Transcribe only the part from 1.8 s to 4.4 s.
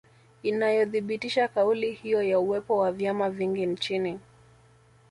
hiyo ya uwepo wa vyama vingi nchini